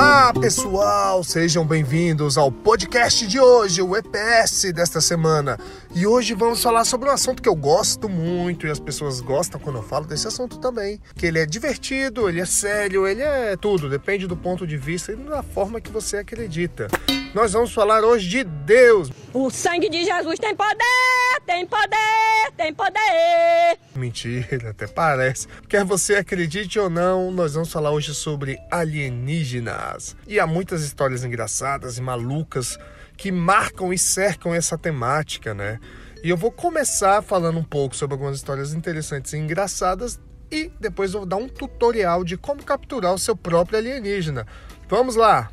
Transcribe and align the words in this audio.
Olá, 0.00 0.32
pessoal! 0.32 1.22
Sejam 1.22 1.62
bem-vindos 1.62 2.38
ao 2.38 2.50
podcast 2.50 3.26
de 3.26 3.38
hoje, 3.38 3.82
o 3.82 3.94
EPS 3.94 4.72
desta 4.72 4.98
semana. 4.98 5.58
E 5.94 6.06
hoje 6.06 6.32
vamos 6.32 6.62
falar 6.62 6.86
sobre 6.86 7.10
um 7.10 7.12
assunto 7.12 7.42
que 7.42 7.48
eu 7.48 7.54
gosto 7.54 8.08
muito 8.08 8.66
e 8.66 8.70
as 8.70 8.80
pessoas 8.80 9.20
gostam 9.20 9.60
quando 9.60 9.76
eu 9.76 9.82
falo 9.82 10.06
desse 10.06 10.26
assunto 10.26 10.56
também. 10.56 10.98
Que 11.14 11.26
ele 11.26 11.38
é 11.38 11.44
divertido, 11.44 12.30
ele 12.30 12.40
é 12.40 12.46
sério, 12.46 13.06
ele 13.06 13.20
é 13.20 13.54
tudo, 13.58 13.90
depende 13.90 14.26
do 14.26 14.38
ponto 14.38 14.66
de 14.66 14.78
vista 14.78 15.12
e 15.12 15.16
da 15.16 15.42
forma 15.42 15.82
que 15.82 15.90
você 15.90 16.16
acredita. 16.16 16.88
Nós 17.34 17.52
vamos 17.52 17.70
falar 17.70 18.02
hoje 18.02 18.26
de 18.26 18.42
Deus. 18.42 19.10
O 19.34 19.50
sangue 19.50 19.90
de 19.90 20.02
Jesus 20.02 20.38
tem 20.38 20.56
poder, 20.56 21.42
tem 21.44 21.66
poder, 21.66 22.52
tem 22.56 22.72
poder. 22.72 23.69
Mentira, 24.00 24.70
até 24.70 24.86
parece. 24.86 25.46
Quer 25.68 25.84
você 25.84 26.14
acredite 26.14 26.78
ou 26.78 26.88
não, 26.88 27.30
nós 27.30 27.52
vamos 27.52 27.70
falar 27.70 27.90
hoje 27.90 28.14
sobre 28.14 28.58
alienígenas. 28.70 30.16
E 30.26 30.40
há 30.40 30.46
muitas 30.46 30.82
histórias 30.82 31.22
engraçadas 31.22 31.98
e 31.98 32.00
malucas 32.00 32.78
que 33.16 33.30
marcam 33.30 33.92
e 33.92 33.98
cercam 33.98 34.54
essa 34.54 34.78
temática, 34.78 35.52
né? 35.52 35.78
E 36.24 36.30
eu 36.30 36.36
vou 36.36 36.50
começar 36.50 37.20
falando 37.22 37.58
um 37.58 37.64
pouco 37.64 37.94
sobre 37.94 38.14
algumas 38.14 38.36
histórias 38.36 38.72
interessantes 38.72 39.34
e 39.34 39.36
engraçadas 39.36 40.18
e 40.50 40.72
depois 40.80 41.12
vou 41.12 41.26
dar 41.26 41.36
um 41.36 41.48
tutorial 41.48 42.24
de 42.24 42.38
como 42.38 42.64
capturar 42.64 43.12
o 43.12 43.18
seu 43.18 43.36
próprio 43.36 43.78
alienígena. 43.78 44.46
Vamos 44.88 45.14
lá! 45.14 45.50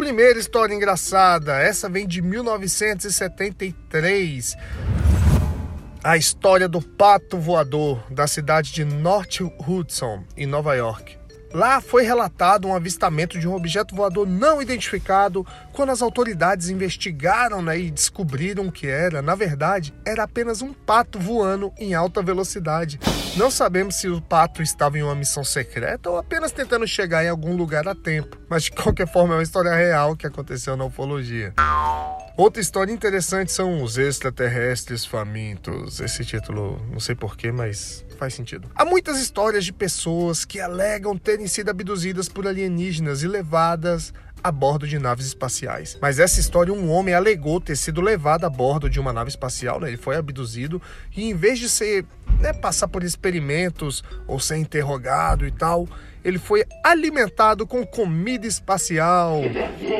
Primeira 0.00 0.38
história 0.38 0.74
engraçada, 0.74 1.60
essa 1.60 1.86
vem 1.86 2.08
de 2.08 2.22
1973. 2.22 4.56
A 6.02 6.16
história 6.16 6.66
do 6.66 6.80
pato 6.80 7.36
voador 7.36 8.02
da 8.10 8.26
cidade 8.26 8.72
de 8.72 8.82
North 8.82 9.40
Hudson, 9.68 10.24
em 10.34 10.46
Nova 10.46 10.74
York. 10.74 11.19
Lá 11.52 11.80
foi 11.80 12.04
relatado 12.04 12.68
um 12.68 12.74
avistamento 12.74 13.38
de 13.38 13.48
um 13.48 13.54
objeto 13.54 13.94
voador 13.94 14.26
não 14.26 14.62
identificado. 14.62 15.44
Quando 15.72 15.90
as 15.90 16.00
autoridades 16.00 16.68
investigaram 16.68 17.60
né, 17.60 17.78
e 17.78 17.90
descobriram 17.90 18.70
que 18.70 18.86
era, 18.86 19.20
na 19.20 19.34
verdade, 19.34 19.92
era 20.04 20.22
apenas 20.22 20.62
um 20.62 20.72
pato 20.72 21.18
voando 21.18 21.72
em 21.76 21.92
alta 21.92 22.22
velocidade. 22.22 23.00
Não 23.36 23.50
sabemos 23.50 23.96
se 23.96 24.08
o 24.08 24.20
pato 24.20 24.62
estava 24.62 24.98
em 24.98 25.02
uma 25.02 25.14
missão 25.14 25.42
secreta 25.42 26.08
ou 26.08 26.18
apenas 26.18 26.52
tentando 26.52 26.86
chegar 26.86 27.24
em 27.24 27.28
algum 27.28 27.56
lugar 27.56 27.86
a 27.88 27.94
tempo. 27.94 28.38
Mas 28.48 28.64
de 28.64 28.70
qualquer 28.70 29.10
forma, 29.10 29.34
é 29.34 29.36
uma 29.38 29.42
história 29.42 29.74
real 29.74 30.16
que 30.16 30.26
aconteceu 30.26 30.76
na 30.76 30.84
ufologia. 30.84 31.52
Outra 32.40 32.62
história 32.62 32.90
interessante 32.90 33.52
são 33.52 33.82
os 33.82 33.98
extraterrestres 33.98 35.04
famintos. 35.04 36.00
Esse 36.00 36.24
título, 36.24 36.80
não 36.90 36.98
sei 36.98 37.14
porquê, 37.14 37.52
mas 37.52 38.02
faz 38.16 38.32
sentido. 38.32 38.66
Há 38.74 38.82
muitas 38.82 39.20
histórias 39.20 39.62
de 39.62 39.74
pessoas 39.74 40.42
que 40.46 40.58
alegam 40.58 41.18
terem 41.18 41.46
sido 41.46 41.68
abduzidas 41.68 42.30
por 42.30 42.46
alienígenas 42.46 43.22
e 43.22 43.28
levadas 43.28 44.14
a 44.42 44.50
bordo 44.50 44.88
de 44.88 44.98
naves 44.98 45.26
espaciais. 45.26 45.98
Mas 46.00 46.18
essa 46.18 46.40
história, 46.40 46.72
um 46.72 46.90
homem 46.90 47.12
alegou 47.12 47.60
ter 47.60 47.76
sido 47.76 48.00
levado 48.00 48.46
a 48.46 48.48
bordo 48.48 48.88
de 48.88 48.98
uma 48.98 49.12
nave 49.12 49.28
espacial, 49.28 49.78
né? 49.78 49.88
ele 49.88 49.98
foi 49.98 50.16
abduzido, 50.16 50.80
e 51.14 51.28
em 51.28 51.34
vez 51.34 51.58
de 51.58 51.68
ser 51.68 52.06
né, 52.40 52.54
passar 52.54 52.88
por 52.88 53.04
experimentos 53.04 54.02
ou 54.26 54.40
ser 54.40 54.56
interrogado 54.56 55.46
e 55.46 55.50
tal, 55.50 55.86
ele 56.24 56.38
foi 56.38 56.64
alimentado 56.82 57.66
com 57.66 57.84
comida 57.84 58.46
espacial. 58.46 59.42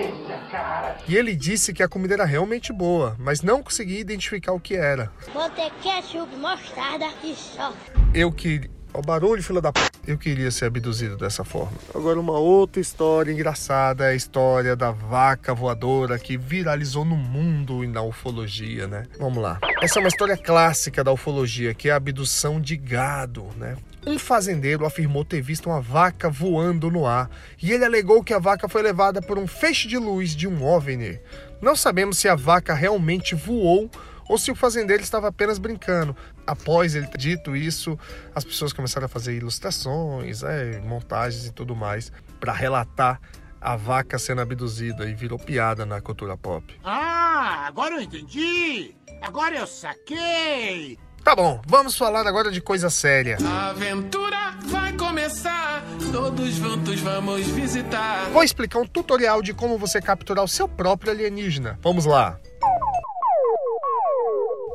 E 1.09 1.17
ele 1.17 1.35
disse 1.35 1.73
que 1.73 1.83
a 1.83 1.89
comida 1.89 2.15
era 2.15 2.25
realmente 2.25 2.73
boa, 2.73 3.17
mas 3.19 3.43
não 3.43 3.63
conseguia 3.63 3.99
identificar 3.99 4.53
o 4.53 4.61
que 4.61 4.75
era. 4.77 5.13
Botei 5.33 5.71
ketchup, 5.83 6.35
mostarda 6.37 7.07
e 7.25 7.35
só. 7.35 7.75
Eu 8.15 8.31
que. 8.31 8.71
O 8.93 9.03
barulho, 9.03 9.43
filha 9.43 9.61
da 9.61 9.73
p. 9.73 9.81
Eu 10.07 10.19
queria 10.19 10.51
ser 10.51 10.65
abduzido 10.65 11.17
dessa 11.17 11.45
forma. 11.45 11.77
Agora, 11.95 12.19
uma 12.19 12.39
outra 12.39 12.81
história 12.81 13.31
engraçada 13.31 14.07
é 14.07 14.11
a 14.11 14.15
história 14.15 14.75
da 14.75 14.91
vaca 14.91 15.55
voadora 15.55 16.19
que 16.19 16.37
viralizou 16.37 17.05
no 17.05 17.17
mundo 17.17 17.85
e 17.85 17.87
na 17.87 18.03
ufologia, 18.03 18.89
né? 18.89 19.05
Vamos 19.19 19.41
lá. 19.41 19.59
Essa 19.81 19.99
é 19.99 20.03
uma 20.03 20.09
história 20.09 20.37
clássica 20.37 21.05
da 21.05 21.13
ufologia, 21.13 21.73
que 21.73 21.89
é 21.89 21.93
a 21.93 21.97
abdução 21.97 22.61
de 22.61 22.77
gado, 22.77 23.47
né? 23.57 23.77
Um 24.05 24.19
fazendeiro 24.19 24.85
afirmou 24.85 25.25
ter 25.25 25.41
visto 25.41 25.69
uma 25.69 25.81
vaca 25.81 26.29
voando 26.29 26.91
no 26.91 27.07
ar 27.07 27.31
e 27.63 27.71
ele 27.71 27.85
alegou 27.85 28.25
que 28.25 28.33
a 28.33 28.39
vaca 28.39 28.69
foi 28.69 28.83
levada 28.83 29.21
por 29.21 29.39
um 29.39 29.47
feixe 29.47 29.87
de 29.87 29.99
luz 29.99 30.35
de 30.35 30.49
um 30.49 30.65
OVNI. 30.65 31.21
Não 31.61 31.77
sabemos 31.77 32.19
se 32.19 32.27
a 32.27 32.35
vaca 32.35 32.73
realmente 32.73 33.35
voou 33.35 33.91
ou 34.31 34.39
se 34.39 34.53
o 34.53 34.55
fazendeiro 34.55 35.03
estava 35.03 35.27
apenas 35.27 35.59
brincando. 35.59 36.17
Após 36.47 36.95
ele 36.95 37.09
ter 37.09 37.19
dito 37.19 37.57
isso, 37.57 37.99
as 38.33 38.45
pessoas 38.45 38.73
começaram 38.73 39.07
a 39.07 39.09
fazer 39.09 39.35
ilustrações, 39.35 40.45
é, 40.45 40.79
montagens 40.85 41.47
e 41.47 41.53
tudo 41.53 41.75
mais 41.75 42.13
para 42.39 42.53
relatar 42.53 43.21
a 43.61 43.75
vaca 43.75 44.21
sendo 44.21 44.41
abduzida 44.41 45.11
e 45.11 45.15
virou 45.15 45.37
piada 45.37 45.85
na 45.85 46.01
cultura 46.01 46.37
pop. 46.37 46.79
Ah, 46.85 47.67
agora 47.67 47.97
eu 47.97 48.03
entendi! 48.03 48.95
Agora 49.21 49.57
eu 49.57 49.67
saquei! 49.67 50.97
Tá 51.25 51.35
bom, 51.35 51.61
vamos 51.67 51.99
falar 51.99 52.25
agora 52.25 52.53
de 52.53 52.61
coisa 52.61 52.89
séria. 52.89 53.37
A 53.45 53.71
aventura 53.71 54.57
vai 54.67 54.93
começar, 54.93 55.85
todos 56.13 56.55
juntos 56.55 57.01
vamos 57.01 57.49
visitar. 57.49 58.31
Vou 58.31 58.45
explicar 58.45 58.79
um 58.79 58.87
tutorial 58.87 59.43
de 59.43 59.53
como 59.53 59.77
você 59.77 60.01
capturar 60.01 60.45
o 60.45 60.49
seu 60.49 60.69
próprio 60.69 61.11
alienígena. 61.11 61.77
Vamos 61.83 62.07
lá. 62.07 62.39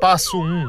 Passo 0.00 0.38
1. 0.38 0.68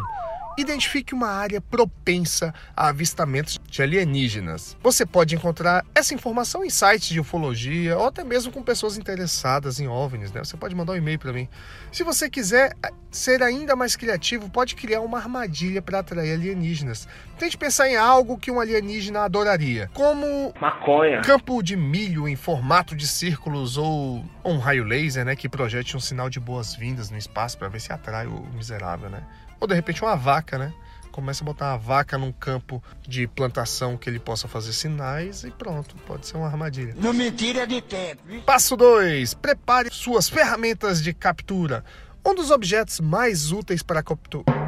Identifique 0.58 1.14
uma 1.14 1.28
área 1.28 1.60
propensa 1.60 2.54
a 2.76 2.88
avistamentos 2.88 3.60
de 3.70 3.82
alienígenas. 3.82 4.76
Você 4.82 5.06
pode 5.06 5.36
encontrar 5.36 5.86
essa 5.94 6.14
informação 6.14 6.64
em 6.64 6.70
sites 6.70 7.10
de 7.10 7.20
ufologia 7.20 7.98
ou 7.98 8.08
até 8.08 8.24
mesmo 8.24 8.52
com 8.52 8.64
pessoas 8.64 8.98
interessadas 8.98 9.80
em 9.80 9.88
OVNIs, 9.88 10.32
né? 10.32 10.44
Você 10.44 10.56
pode 10.56 10.74
mandar 10.74 10.94
um 10.94 10.96
e-mail 10.96 11.20
para 11.20 11.34
mim. 11.34 11.48
Se 11.92 12.04
você 12.04 12.30
quiser 12.30 12.74
ser 13.17 13.44
ainda 13.44 13.75
mais 13.75 13.95
criativo, 13.95 14.50
pode 14.50 14.75
criar 14.75 15.01
uma 15.01 15.17
armadilha 15.17 15.81
para 15.81 16.00
atrair 16.00 16.33
alienígenas. 16.33 17.07
Tente 17.38 17.57
pensar 17.57 17.89
em 17.89 17.95
algo 17.95 18.38
que 18.38 18.50
um 18.50 18.59
alienígena 18.59 19.22
adoraria, 19.22 19.89
como 19.94 20.53
maconha, 20.59 21.22
campo 21.22 21.61
de 21.61 21.75
milho 21.75 22.28
em 22.28 22.35
formato 22.35 22.95
de 22.95 23.07
círculos 23.07 23.78
ou 23.78 24.23
um 24.45 24.57
raio 24.57 24.83
laser, 24.83 25.25
né, 25.25 25.35
que 25.35 25.50
projete 25.50 25.97
um 25.97 26.00
sinal 26.00 26.29
de 26.29 26.39
boas-vindas 26.39 27.09
no 27.09 27.17
espaço 27.17 27.57
para 27.57 27.67
ver 27.67 27.81
se 27.81 27.91
atrai 27.91 28.28
o 28.28 28.45
miserável, 28.53 29.09
né? 29.09 29.23
Ou 29.59 29.67
de 29.67 29.73
repente 29.73 30.01
uma 30.01 30.16
vaca, 30.16 30.57
né? 30.57 30.73
Começa 31.11 31.44
a 31.44 31.45
botar 31.45 31.72
uma 31.72 31.78
vaca 31.79 32.16
num 32.16 32.31
campo 32.31 32.81
de 33.01 33.25
plantação 33.25 33.97
que 33.97 34.07
ele 34.07 34.19
possa 34.19 34.47
fazer 34.47 34.72
sinais 34.72 35.44
e 35.44 35.49
pronto, 35.49 35.95
pode 36.05 36.28
ser 36.28 36.38
uma 36.38 36.45
armadilha. 36.45 36.94
Não 36.95 37.11
mentira 37.11 37.66
de 37.66 37.81
tempo. 37.81 38.22
Hein? 38.29 38.44
Passo 38.45 38.78
2. 38.78 39.34
Prepare 39.34 39.89
suas 39.91 40.29
ferramentas 40.29 41.01
de 41.01 41.16
captura. 41.16 41.84
Um 42.28 42.36
dos 42.36 42.52
objetos 42.52 43.00
mais 43.00 43.54
úteis 43.54 43.82
para. 43.82 44.04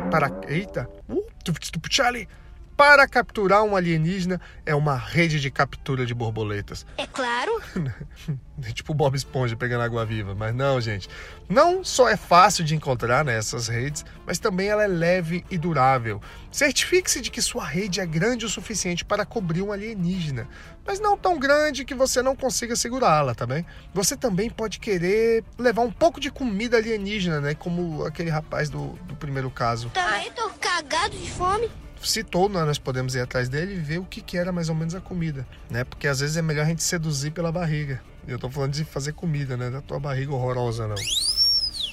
Para. 0.10 0.32
Eita! 0.48 0.90
Uh, 1.10 1.22
Charlie! 1.90 2.26
Para 2.80 3.06
capturar 3.10 3.62
um 3.64 3.76
alienígena 3.76 4.40
é 4.66 4.74
uma 4.74 4.96
rede 4.96 5.38
de 5.42 5.52
captura 5.52 6.06
de 6.06 6.14
borboletas. 6.14 6.86
É 6.98 7.06
claro. 7.06 7.62
É 8.62 8.74
tipo 8.74 8.94
Bob 8.94 9.16
Esponja 9.16 9.56
pegando 9.56 9.84
água 9.84 10.06
viva, 10.06 10.36
mas 10.36 10.54
não, 10.54 10.82
gente. 10.82 11.08
Não 11.48 11.82
só 11.82 12.10
é 12.10 12.18
fácil 12.18 12.66
de 12.66 12.76
encontrar 12.76 13.24
nessas 13.24 13.70
redes, 13.70 14.04
mas 14.26 14.38
também 14.38 14.68
ela 14.68 14.84
é 14.84 14.88
leve 14.88 15.46
e 15.50 15.58
durável. 15.58 16.22
Certifique-se 16.52 17.22
de 17.22 17.32
que 17.32 17.42
sua 17.42 17.64
rede 17.64 18.02
é 18.02 18.06
grande 18.06 18.46
o 18.46 18.50
suficiente 18.50 19.06
para 19.06 19.26
cobrir 19.26 19.62
um 19.62 19.72
alienígena, 19.72 20.46
mas 20.86 21.00
não 21.00 21.18
tão 21.18 21.40
grande 21.40 21.86
que 21.86 21.96
você 21.96 22.22
não 22.22 22.36
consiga 22.36 22.76
segurá-la, 22.76 23.34
tá 23.34 23.48
bem? 23.48 23.66
Você 23.94 24.18
também 24.18 24.50
pode 24.50 24.78
querer 24.78 25.46
levar 25.58 25.84
um 25.84 25.92
pouco 25.92 26.20
de 26.20 26.30
comida 26.30 26.76
alienígena, 26.76 27.40
né? 27.40 27.56
Como 27.56 28.04
aquele 28.04 28.30
rapaz 28.30 28.70
do, 28.70 28.90
do 29.06 29.16
primeiro 29.16 29.50
caso. 29.50 29.90
Também 29.92 30.30
tô 30.34 30.50
cagado 30.60 31.18
de 31.18 31.32
fome. 31.32 31.72
Citou, 32.04 32.50
né, 32.50 32.64
nós 32.64 32.78
podemos 32.78 33.16
ir 33.16 33.20
atrás 33.20 33.50
dele 33.50 33.76
e 33.76 33.80
ver 33.80 34.00
o 34.00 34.06
que, 34.06 34.22
que 34.22 34.38
era 34.38 34.52
mais 34.52 34.70
ou 34.70 34.76
menos 34.76 34.96
a 34.96 35.02
comida, 35.02 35.46
né? 35.70 35.84
Porque 35.84 36.08
às 36.08 36.20
vezes 36.20 36.38
é 36.38 36.42
melhor 36.42 36.64
a 36.64 36.70
gente 36.70 36.84
seduzir 36.84 37.32
pela 37.32 37.52
barriga. 37.52 38.02
Eu 38.28 38.38
tô 38.38 38.50
falando 38.50 38.74
de 38.74 38.84
fazer 38.84 39.14
comida, 39.14 39.58
né? 39.58 39.70
Da 39.70 39.82
tua 39.82 40.00
barriga 40.00 40.34
horrorosa, 40.34 40.88
não. 40.88 40.96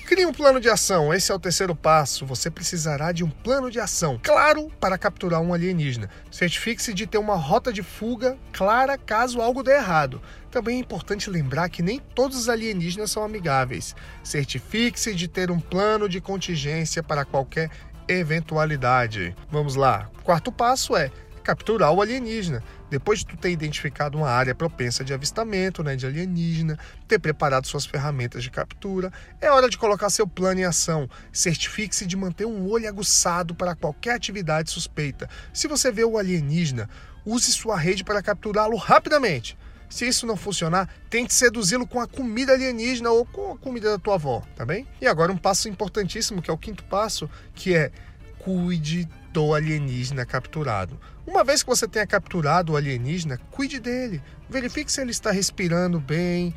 Crie 0.07 0.25
um 0.25 0.33
plano 0.33 0.61
de 0.61 0.69
ação. 0.69 1.13
Esse 1.13 1.33
é 1.33 1.35
o 1.35 1.39
terceiro 1.39 1.75
passo. 1.75 2.25
Você 2.27 2.49
precisará 2.49 3.11
de 3.11 3.25
um 3.25 3.29
plano 3.29 3.69
de 3.73 3.81
ação 3.81 4.21
claro 4.23 4.71
para 4.79 4.97
capturar 4.97 5.41
um 5.41 5.53
alienígena. 5.53 6.09
Certifique-se 6.31 6.95
de 6.95 7.09
ter 7.09 7.19
uma 7.19 7.35
rota 7.35 7.73
de 7.73 7.83
fuga 7.83 8.39
clara 8.53 8.97
caso 8.97 9.41
algo 9.41 9.65
dê 9.65 9.73
errado. 9.73 10.23
Também 10.49 10.77
é 10.77 10.81
importante 10.81 11.29
lembrar 11.29 11.69
que 11.69 11.83
nem 11.83 11.99
todos 11.99 12.39
os 12.39 12.49
alienígenas 12.49 13.11
são 13.11 13.25
amigáveis. 13.25 13.97
Certifique-se 14.23 15.13
de 15.13 15.27
ter 15.27 15.51
um 15.51 15.59
plano 15.59 16.09
de 16.09 16.21
contingência 16.21 17.03
para 17.03 17.25
qualquer 17.25 17.69
eventualidade. 18.09 19.35
Vamos 19.51 19.75
lá. 19.75 20.11
Quarto 20.23 20.51
passo 20.53 20.97
é 20.97 21.11
capturar 21.47 21.93
o 21.93 22.03
alienígena. 22.03 22.61
Depois 22.91 23.21
de 23.21 23.27
tu 23.27 23.37
ter 23.37 23.51
identificado 23.51 24.19
uma 24.19 24.29
área 24.29 24.55
propensa 24.55 25.05
de 25.05 25.15
avistamento, 25.15 25.83
né, 25.83 25.95
de 25.95 26.05
alienígena, 26.05 26.77
ter 27.07 27.21
preparado 27.21 27.67
suas 27.67 27.87
ferramentas 27.87 28.43
de 28.43 28.51
captura, 28.51 29.13
é 29.41 29.49
hora 29.51 29.69
de 29.69 29.79
colocar 29.79 30.11
seu 30.11 30.27
plano 30.27 30.61
em 30.61 30.65
ação. 30.65 31.09
Certifique-se 31.33 32.05
de 32.05 32.17
manter 32.17 32.47
um 32.47 32.69
olho 32.69 32.89
aguçado 32.89 33.55
para 33.55 33.77
qualquer 33.77 34.15
atividade 34.15 34.71
suspeita. 34.71 35.29
Se 35.53 35.69
você 35.69 35.93
vê 35.93 36.05
o 36.05 36.19
alienígena, 36.19 36.89
use 37.25 37.53
sua 37.53 37.77
rede 37.77 38.03
para 38.03 38.23
capturá-lo 38.23 38.77
rapidamente. 38.77 39.57
Se 39.89 40.07
isso 40.07 40.27
não 40.27 40.37
funcionar, 40.37 40.89
tente 41.09 41.33
seduzi-lo 41.33 41.87
com 41.87 42.01
a 42.01 42.07
comida 42.07 42.53
alienígena 42.53 43.11
ou 43.11 43.25
com 43.25 43.53
a 43.53 43.57
comida 43.57 43.91
da 43.91 43.99
tua 43.99 44.15
avó, 44.15 44.43
tá 44.55 44.65
bem? 44.65 44.87
E 45.01 45.07
agora 45.07 45.33
um 45.33 45.37
passo 45.37 45.69
importantíssimo, 45.69 46.43
que 46.43 46.51
é 46.51 46.53
o 46.53 46.59
quinto 46.59 46.85
passo, 46.85 47.31
que 47.55 47.75
é 47.75 47.91
cuide 48.39 49.09
do 49.33 49.55
alienígena 49.55 50.25
capturado. 50.25 50.99
Uma 51.27 51.43
vez 51.43 51.63
que 51.63 51.69
você 51.69 51.89
tenha 51.89 52.07
capturado 52.07 52.73
o 52.73 52.77
alienígena, 52.77 53.39
cuide 53.51 53.81
dele. 53.81 54.23
Verifique 54.49 54.91
se 54.91 55.01
ele 55.01 55.11
está 55.11 55.31
respirando 55.31 55.99
bem. 55.99 56.55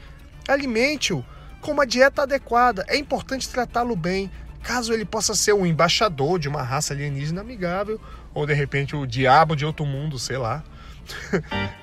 Alimente-o 0.47 1.25
com 1.61 1.71
uma 1.71 1.85
dieta 1.85 2.23
adequada. 2.23 2.85
É 2.87 2.95
importante 2.97 3.49
tratá-lo 3.49 3.95
bem, 3.95 4.31
caso 4.63 4.93
ele 4.93 5.05
possa 5.05 5.33
ser 5.33 5.53
um 5.53 5.65
embaixador 5.65 6.39
de 6.39 6.47
uma 6.47 6.61
raça 6.61 6.93
alienígena 6.93 7.41
amigável 7.41 7.99
ou 8.33 8.45
de 8.45 8.53
repente 8.53 8.95
o 8.95 9.05
diabo 9.05 9.55
de 9.55 9.65
outro 9.65 9.85
mundo, 9.85 10.19
sei 10.19 10.37
lá. 10.37 10.63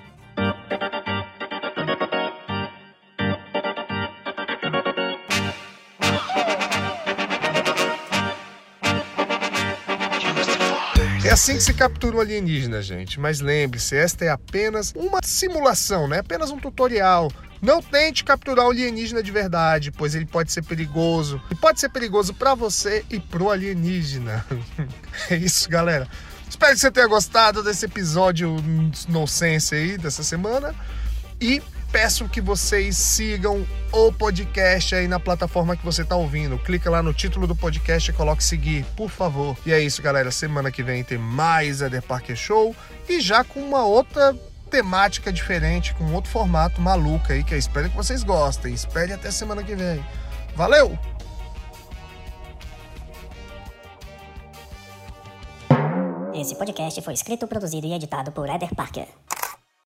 É 11.26 11.32
assim 11.32 11.54
que 11.54 11.62
se 11.62 11.74
captura 11.74 12.16
um 12.16 12.20
alienígena, 12.20 12.80
gente. 12.80 13.18
Mas 13.18 13.40
lembre-se, 13.40 13.96
esta 13.96 14.24
é 14.24 14.28
apenas 14.28 14.92
uma 14.94 15.20
simulação, 15.22 16.06
né? 16.06 16.20
Apenas 16.20 16.50
um 16.50 16.58
tutorial. 16.58 17.30
Não 17.60 17.82
tente 17.82 18.22
capturar 18.22 18.66
o 18.66 18.70
alienígena 18.70 19.22
de 19.22 19.32
verdade, 19.32 19.90
pois 19.90 20.14
ele 20.14 20.26
pode 20.26 20.52
ser 20.52 20.62
perigoso. 20.62 21.40
E 21.50 21.54
pode 21.54 21.80
ser 21.80 21.88
perigoso 21.88 22.32
para 22.32 22.54
você 22.54 23.04
e 23.10 23.18
pro 23.18 23.50
alienígena. 23.50 24.46
é 25.28 25.36
isso, 25.36 25.68
galera. 25.68 26.08
Espero 26.48 26.74
que 26.74 26.80
você 26.80 26.90
tenha 26.90 27.08
gostado 27.08 27.62
desse 27.62 27.86
episódio 27.86 28.56
nonsense 29.08 29.74
aí 29.74 29.98
dessa 29.98 30.22
semana. 30.22 30.74
E 31.40 31.60
peço 31.90 32.28
que 32.28 32.40
vocês 32.40 32.96
sigam 32.96 33.66
o 33.92 34.12
podcast 34.12 34.94
aí 34.94 35.08
na 35.08 35.18
plataforma 35.18 35.76
que 35.76 35.84
você 35.84 36.02
está 36.02 36.16
ouvindo. 36.16 36.58
Clica 36.58 36.90
lá 36.90 37.02
no 37.02 37.14
título 37.14 37.46
do 37.46 37.54
podcast 37.54 38.10
e 38.10 38.14
coloque 38.14 38.42
seguir, 38.42 38.84
por 38.96 39.10
favor. 39.10 39.56
E 39.64 39.72
é 39.72 39.80
isso, 39.80 40.02
galera. 40.02 40.30
Semana 40.30 40.70
que 40.70 40.82
vem 40.82 41.02
tem 41.02 41.18
mais 41.18 41.80
Eder 41.80 42.02
Parker 42.02 42.36
Show 42.36 42.74
e 43.08 43.20
já 43.20 43.44
com 43.44 43.60
uma 43.60 43.84
outra 43.84 44.36
temática 44.70 45.32
diferente, 45.32 45.94
com 45.94 46.12
outro 46.12 46.30
formato 46.30 46.80
maluco 46.80 47.32
aí, 47.32 47.42
que 47.44 47.54
eu 47.54 47.58
espero 47.58 47.88
que 47.88 47.96
vocês 47.96 48.22
gostem. 48.22 48.74
Espere 48.74 49.12
até 49.12 49.30
semana 49.30 49.62
que 49.62 49.74
vem. 49.74 50.04
Valeu! 50.54 50.98
Esse 56.34 56.54
podcast 56.54 57.00
foi 57.00 57.14
escrito, 57.14 57.46
produzido 57.46 57.86
e 57.86 57.94
editado 57.94 58.30
por 58.30 58.48
Eder 58.48 58.74
Parker. 58.74 59.08